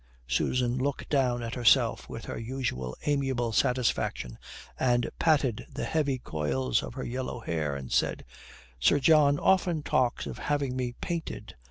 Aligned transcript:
Susan 0.27 0.79
looked 0.79 1.09
down 1.09 1.43
at 1.43 1.53
herself 1.53 2.09
with 2.09 2.25
her 2.25 2.39
usual 2.39 2.95
amiable 3.05 3.51
satisfaction 3.51 4.39
and 4.79 5.07
patted 5.19 5.67
the 5.71 5.85
heavy 5.85 6.17
coils 6.17 6.81
of 6.81 6.95
her 6.95 7.05
yellow 7.05 7.39
hair 7.39 7.75
and 7.75 7.91
said: 7.91 8.25
"Sir 8.79 8.97
John 8.99 9.37
often 9.37 9.83
talks 9.83 10.25
of 10.25 10.39
having 10.39 10.75
me 10.75 10.95
painted. 11.01 11.55